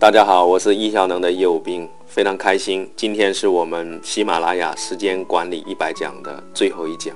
[0.00, 2.90] 大家好，我是易效能的业务兵，非常开心。
[2.96, 7.14] 今天是我们喜马拉雅时间管理一百讲的最后一讲，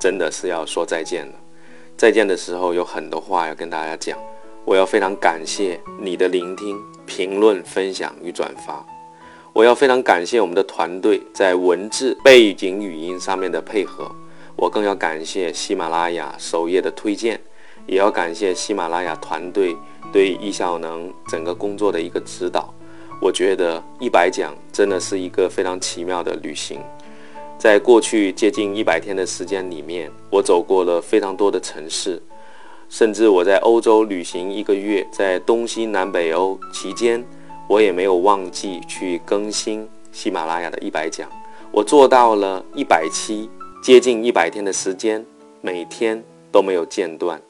[0.00, 1.32] 真的是要说再见了。
[1.94, 4.18] 再见的时候有很多话要跟大家讲，
[4.64, 8.82] 我要非常感谢你的聆听、评论、分享与转发。
[9.52, 14.10] 我要非常感谢我们的团队在文字、背景语音上面的配合。
[14.56, 17.38] 我更要感谢喜马拉雅首页的推荐，
[17.86, 19.76] 也要感谢喜马拉雅团队。
[20.12, 22.74] 对易效能整个工作的一个指导，
[23.18, 26.78] 我觉得一百讲真的是一个非常奇妙的旅行。
[27.56, 32.22] 在过去接近一百天的时间里面，我走过了非常多的城市，
[32.90, 37.24] 甚至我在欧洲旅行一个月，在东西南北欧期间，
[37.66, 41.26] 我也没有忘记去更新喜马拉雅的一百讲。
[41.70, 43.48] 我做到了一百期，
[43.82, 45.24] 接近一百天的时间，
[45.62, 47.40] 每天都没有间断。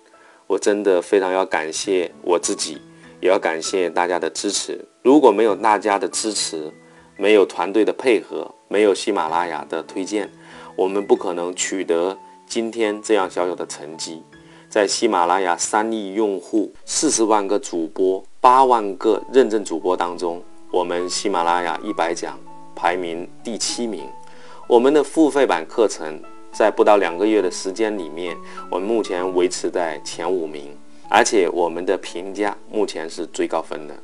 [0.53, 2.79] 我真的非常要感谢我自己，
[3.21, 4.79] 也要感谢大家的支持。
[5.01, 6.71] 如果没有大家的支持，
[7.17, 10.31] 没有团队的配合，没有喜马拉雅的推荐，
[10.77, 12.15] 我们不可能取得
[12.47, 14.23] 今天这样小小的成绩。
[14.69, 22.39] 在喜马拉雅三亿用户、四十万个主播、八万个认证主播当中，我们喜马拉雅一百讲
[22.77, 24.05] 排名第七名。
[24.69, 26.23] 我们的付费版课程。
[26.53, 28.37] 在不到两个月的时间里面，
[28.71, 30.77] 我们目前维持在前五名，
[31.09, 33.95] 而且我们的评价目前是最高分的。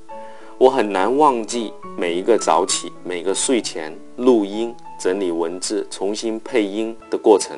[0.57, 7.57] 我很难忘记每一个早起、每个睡前录音、整理文字、重新配音的过程。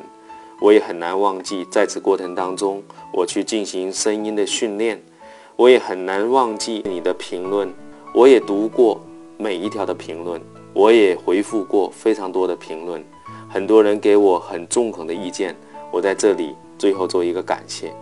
[0.61, 5.00] 我也很难忘记在此过程当中，我去进行声音的训练。
[5.56, 7.72] 我也很难忘记你的评论，
[8.12, 9.00] 我也读过
[9.38, 10.41] 每一条的评论，
[10.74, 13.02] 我也回复过非常多的评论。
[13.53, 15.56] 很多人给我很中肯的意见，
[15.91, 17.92] 我在这里最后做一个感谢。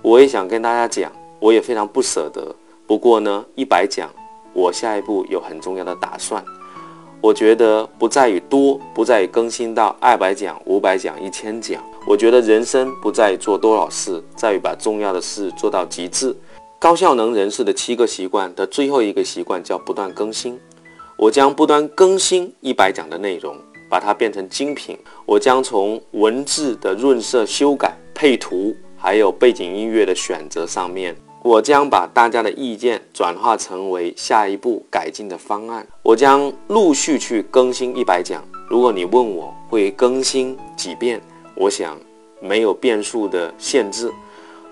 [0.00, 2.54] 我也想跟大家讲，我也非常不舍得。
[2.86, 4.08] 不过呢，一百讲，
[4.54, 6.42] 我下一步有很重要的打算。
[7.20, 11.82] 我觉得不在于多，不在于更新到二百讲、五百讲、一千讲。
[12.06, 16.34] 我觉得人生不在于做多少事，在于把重要的事做到极致。
[16.78, 20.58] 高效能人士的七个习惯的最后一个习惯叫不断更新。
[21.18, 23.56] 我将不断更新一百讲的内容。
[23.88, 35.86] 把它变成精品，我将从文字的润色、修改、配图，还有背景音乐的选择上面，我将把大家的意见转化成为下一步改进的方案。
[36.02, 38.42] 我将陆续去更新一百讲。
[38.68, 41.20] 如果你问我会更新几遍，
[41.54, 41.96] 我想
[42.40, 44.12] 没有变数的限制，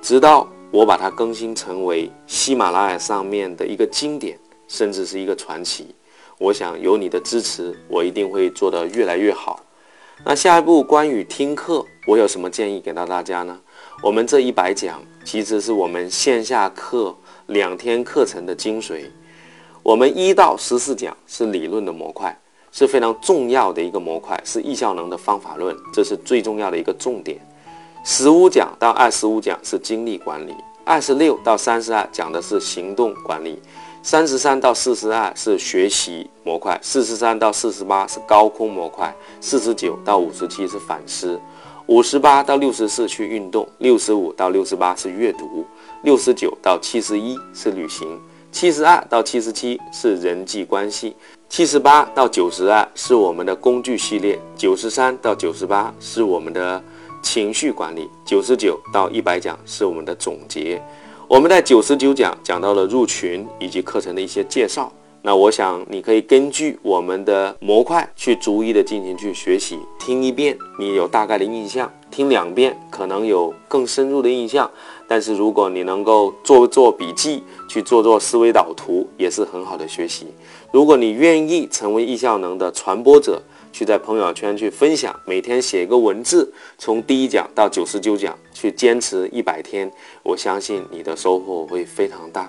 [0.02, 4.36] 直到我把它更新成为喜马拉雅上面的一个经典，
[4.66, 5.94] 甚至是一个传奇。
[6.38, 9.60] 我想有你的支持，我一定会做得越来越好。
[10.24, 13.58] 那下一步关于听课，我有什么建议给到大家呢？
[14.02, 17.14] 我们这一百讲其实是我们线下课
[17.46, 19.04] 两天课程的精髓。
[19.82, 22.36] 我们一到十四讲是理论的模块，
[22.72, 27.38] 是非常重要的一个模块，是易效能的方法论，这是最重要的一个重点。
[28.04, 33.60] 十五讲到二十五讲是精力管理，二十六到三十二讲的是行动管理。
[34.04, 39.10] 三十三到四十二是学习模块，四十三到四十八是高空模块，
[39.40, 41.40] 四十九到五十七是反思，
[41.86, 45.64] 五十八到六十四去运动，六十五到六十八是阅读，
[46.02, 48.20] 六十九到七十一是旅行，
[48.52, 51.16] 七十二到七十七是人际关系，
[51.48, 56.84] 七十八到九十二是我们的工具系列，九十三到九十八是我们的
[57.22, 60.82] 情绪管理，九十九到一百讲是我们的总结。
[61.26, 64.92] 我们在九十九讲讲到了入群以及课程的一些介绍，
[65.22, 74.70] 那我想你可以根据我们的模块去逐一的进行去学习，听一遍你有大概的印象，听两遍可能有更深入的印象，
[75.08, 80.26] 但是如果你能够做做笔记，去做做思维导图，也是很好的学习。
[80.70, 83.40] 如果你愿意成为易效能的传播者。
[83.74, 89.90] 去在朋友圈去分享，每天写一个文字，从第一讲到九十九讲，去坚持一百天，
[90.22, 92.48] 我相信你的收获会非常大。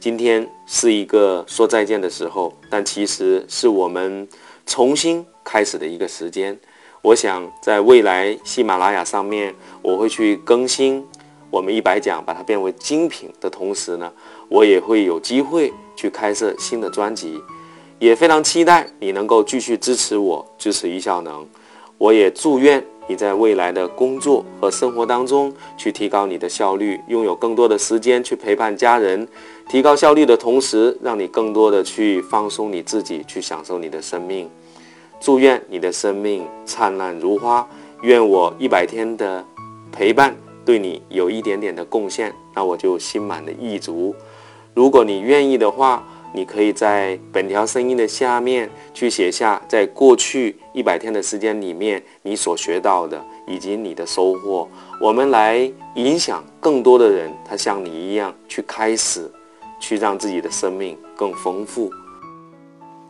[0.00, 4.26] 今天是一个说再见的时候，但其实是我们
[4.64, 6.58] 重新开始的一个时间。
[7.02, 11.04] 我想在未来喜马拉雅上面，我会去更新
[11.50, 14.10] 我们一百讲，把它变为精品的同时呢，
[14.48, 17.42] 我也会有机会去开设新的专辑。
[17.98, 21.46] 也非常期待你能够继续支持我，支持易效能。
[21.96, 29.26] 我也祝愿你在未来的工作和生活当中去提高你的效率，拥有更多的时间去陪伴家人。
[29.66, 34.46] 提高效率的同时，让你更多的去放松你自己，去享受你的生命。
[35.18, 37.66] 祝愿你的生命灿烂如花。
[38.02, 39.42] 愿我一百天的
[39.90, 44.14] 陪伴对你有一点点的贡献，那我就心满意足。
[44.74, 46.06] 如果你愿意的话。
[46.36, 54.68] 你可以在本条声音的下面去写下，在过去一百天的时间里面你所学到的以及你的收获。
[55.00, 59.30] 我们来影响更多的人，他像你一样去开始，
[59.80, 61.90] 去让自己的生命更丰富。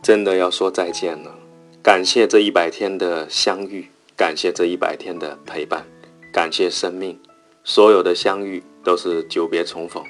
[0.01, 1.37] 真的要说再见了，
[1.83, 3.85] 感谢这一百天的相遇，
[4.15, 5.83] 感谢这一百天的陪伴，
[6.31, 7.19] 感谢生命，
[7.65, 10.01] 所有的相遇都是久别重逢。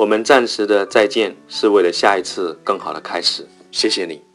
[0.00, 3.46] 我们暂时的再见，是为了下一次更好的开始。
[3.70, 4.29] 谢谢你。